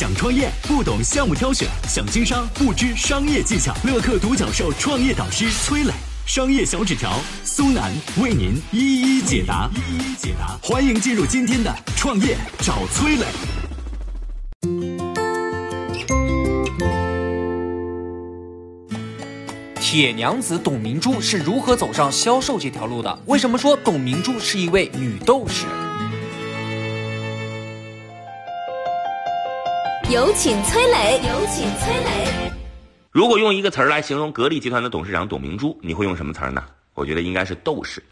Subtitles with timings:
[0.00, 3.74] 想创业不懂项目挑选，想经商不知商业技巧。
[3.84, 5.92] 乐客独角兽创业导师崔磊，
[6.24, 9.68] 商业小纸条苏南为您一一解答。
[9.74, 13.26] 一一解答，欢迎进入今天的创业找崔磊。
[19.78, 23.18] 铁娘子董明珠是如何走上销售这条路的？
[23.26, 25.66] 为什么说董明珠是一位女斗士？
[30.12, 32.52] 有请崔磊，有请崔磊。
[33.12, 36.64] 如果用一个词儿来形容格力集团的董事长董明珠，你会用什么词儿呢？
[36.94, 38.02] 我觉得应该是斗士。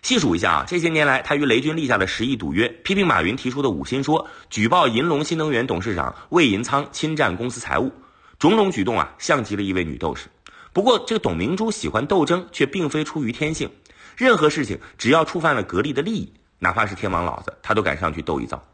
[0.00, 7.90] 细数一下啊，这些年来他与雷军立下的十亿赌约，批评马云提出的五新说，举报银龙新能源董事长魏银仓侵占公司财物，
[8.38, 10.28] 种种举动啊，像极了一位女斗士。
[10.72, 13.68] 不过，这个董明珠喜欢斗争，却并非出于天性。
[14.16, 18.64] 任何事情只要触犯了格力的利益，哪怕是天王老子，他都敢上去斗一遭。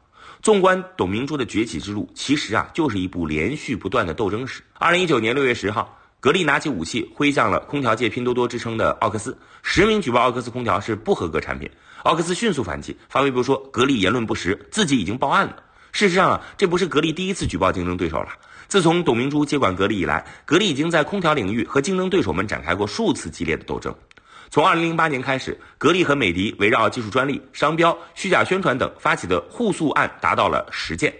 [0.42, 4.62] 纵观董明珠的崛起之路，其实啊，就是一部连续不断的斗争史。
[4.74, 11.70] 二零一九年六月十号，格力拿起武器挥向了空调界拼多多之称的奥克斯，实名举报奥克斯空调是不合格产品。
[12.04, 15.56] 奥克斯迅速反击，发微博说格力言论不实，自己已经报案了。
[15.90, 18.28] 事实上啊，这不是格力第一次举报竞争对手了。
[18.68, 23.94] 自从董明珠接管格力以来，格力已经在空调领域和竞争对手们展开过数次激烈的斗争。
[24.50, 31.12] 从2008年开始，格力和美的围绕技术专利、商标、虚假宣传等发起的互诉案达到了十件，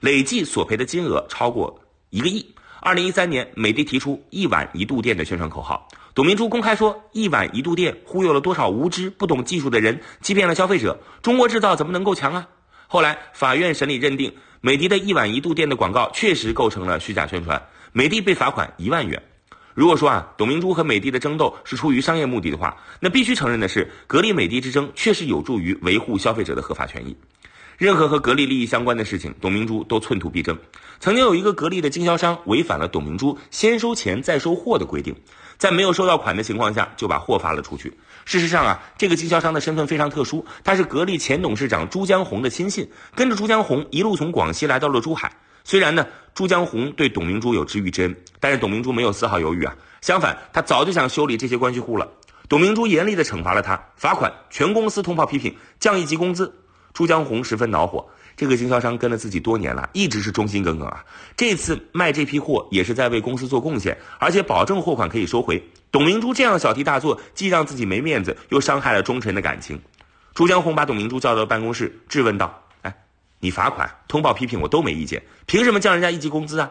[0.00, 2.54] 累计索赔的金额超过一个亿。
[2.80, 12.48] 2013年，美的提出“一碗一度电”的宣传口号，董明珠公开说“一碗一度电”忽悠了多少无知不懂技术的人，欺骗了消费者，中国制造怎么能够强啊？
[12.86, 17.60] 后来，法院审理认定，美的的一碗一度电的广告确实构成了虚假宣传，
[17.92, 19.20] 美的被罚款一万元。
[19.78, 27.16] 如果说啊，董明珠和美的的争斗是出于商业目的的话，那必须承认的是，格力美的之争确实有助于维护消费者的合法权益。
[27.76, 30.58] 任何和格力利益相关的事情，董明珠都寸土必争。
[30.98, 35.14] 曾经有一个格力的经销商违反了董明珠先收钱再收货的规定，
[35.58, 37.96] 在没有收到款的情况下就把货发了出去。
[38.24, 45.32] 事实上啊，这个经销商的身份非常特殊，他是格力前董事长朱江洪的亲信，跟着朱江洪一路从广西来到了珠海。
[45.68, 52.08] 虽然呢，朱江洪对董明珠有知遇之恩，但是董明珠没有丝毫犹豫啊，相反，他早就想修理这些关系户了。
[52.48, 56.50] 董明珠严厉地惩罚了他，罚款，全公司通报批评，降一级工资。
[56.94, 58.02] 朱江洪十分恼火，
[58.34, 61.04] 这个经销商跟了自己多年了，一直是忠心耿耿啊。
[61.36, 65.62] 这次卖这批货也是在为公司做贡献，而且保证货款可以收回。
[65.92, 69.78] 董明珠这样小题大做，既让自己没面子，又伤害了忠臣的感情。
[70.32, 72.58] 朱江洪把董明珠叫到办公室，质问道：“，
[73.40, 76.70] 你罚款、通报批评我都没意见，凭什么降人家一级工资啊？”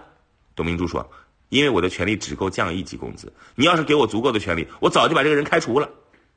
[0.55, 1.09] 董明珠说
[1.49, 5.89] ：“因为我的权利只够降一级工资，你要是给我足够的权利，我早就把这个人开除了。”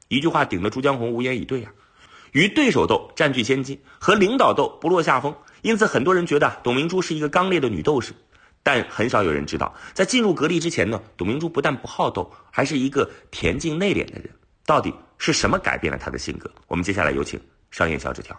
[0.08, 1.70] 一句话顶得朱江洪无言以对呀。
[2.32, 8.12] 与对手斗占据先机，和领导斗不落下风，因此很多人觉得董明珠是一个刚烈的女斗士。
[8.62, 14.30] 但很少有人知道，在进入格力之前呢，董明珠不但不好斗，还是一个恬静内敛的人。
[14.66, 16.48] 到底是什么改变了她的性格？
[16.68, 17.40] 我们接下来有请
[17.70, 18.38] 商业小纸条。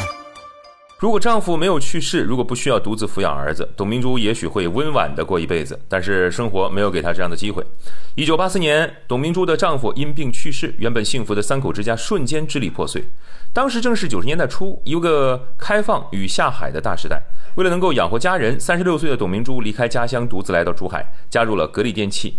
[1.01, 5.79] 如果丈夫没有去世，如果不需要独自抚养儿子，董明珠也许会温婉的过一辈子。
[5.89, 7.65] 但是生活没有给她这样的机会。
[8.13, 13.03] 一九八四年，董明珠的丈夫因病去世，原本幸福的三口之家瞬间支离破碎。
[13.51, 17.19] 当时正是九十年代初，一个开放与下海的大时代。
[17.55, 22.37] 为了能够养活家人，三十六岁的董明珠离开家乡，独自来到珠海，加入了格力电器。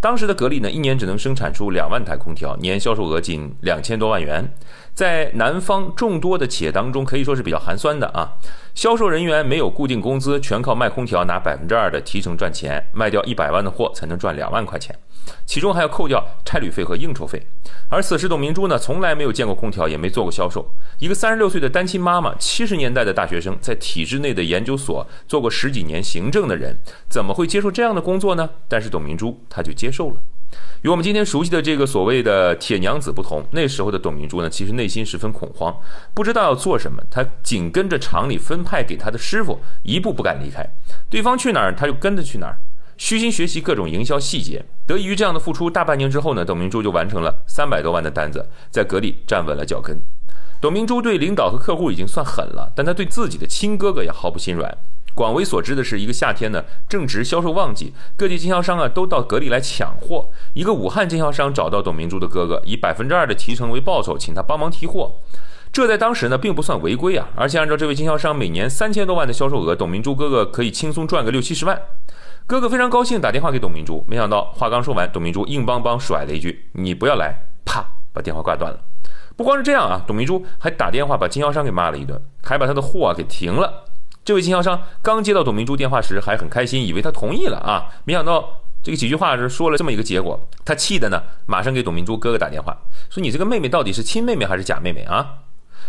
[0.00, 4.46] 当时的格力呢，一年只能生产出两万台空调，年销售额仅两千多万元，
[4.94, 8.32] 在南方众多的企业当中，可以说是比较寒酸的啊。
[8.74, 14.96] 销售人员没有固定工资，全靠卖空调拿百分之二的提成赚钱，卖掉一百万的货才能赚两万块钱，
[15.44, 17.42] 其中还要扣掉差旅费和应酬费。
[17.88, 20.64] 而此时董明珠呢，从来没有见过空调，也没做过销售，
[20.98, 26.76] 一个三十六岁的单亲妈妈，七十年代的大学生，在体制内的研究所做过十几年行政的人，
[27.08, 28.48] 怎么会接受这样的工作呢？
[28.68, 30.16] 但是董明珠她就接受了。
[30.82, 35.74] 与我们今天熟悉的这个所谓的铁娘子不同，那时候的董明珠呢，其实内心十分恐慌，
[36.14, 37.02] 不知道要做什么。
[37.10, 40.66] 她紧跟着厂里分派给她的师傅，一步不敢离开。
[41.08, 42.56] 对方去哪儿，她就跟着去哪儿，
[42.96, 44.64] 虚心学习各种营销细节。
[44.86, 50.00] 得益于这样的付出，大半年之后呢，董明珠就完成了三百多万的单子，在格力站稳了脚跟。
[50.60, 54.76] 董明珠对领导和客户已经算狠了，但她对自己的亲哥哥也毫不心软。
[55.14, 60.30] 广为所知的是，一个夏天呢，正值销售旺季，各地经销商啊都到格力来抢货。
[60.54, 65.16] 一个武汉经销商找到董明珠的哥哥，以百分之二的提成为报酬，请他帮忙提货。
[65.72, 71.80] 这在当时呢，并不算违规啊，而且按照这位经销商每年三千多万的销售额，董明珠哥哥可以轻松赚个六七十万。
[72.46, 77.32] 哥哥非常高兴，打电话给董明珠，没想到话刚说完，董明珠硬邦邦甩了一句：“你不要来！”
[77.64, 78.80] 啪，把电话挂断了。
[79.36, 83.84] 不光是这样啊，董明珠还打电话把经销商给骂了一顿，还把他的货啊给停了。
[84.24, 88.48] 这位经销商刚接到董明珠电话时还很开心，以为他同意了啊，没想到
[88.82, 92.76] 这个几句话是说了这么一个结果，他气的呢，马上给董明珠哥哥打电话，
[93.10, 95.26] 说：“你这个妹妹到底是亲妹妹还是假妹妹啊？”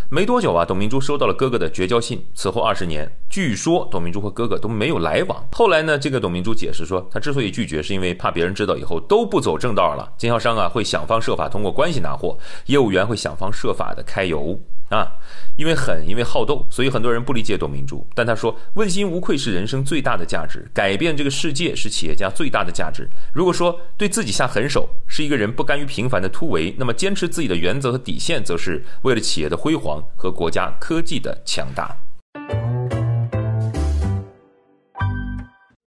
[0.09, 2.21] 没多久啊，董明珠收到了哥哥的绝交信。
[2.33, 5.41] 此后二十年，据说董明珠和哥哥都没有来往。
[5.53, 14.59] 后来呢，这个董明珠解释说，她之所以拒绝，是因为怕别人知道以后都不走正道了，经销商啊会想方设法通过关系拿货，业务员会想方设法的揩油。
[14.91, 15.07] 啊，
[15.55, 18.05] 因为狠，因为好斗，所以很多人不理解董明珠。
[18.13, 23.09] 但他说，问心无愧是人生最大的价值，改变这个世界是企业家最大的价值。
[23.33, 31.95] 如果说对自己下狠手是一个人不甘于平凡的突围，那么坚持自己的原则和底线，则是为了企业的辉煌和国家科技的强大。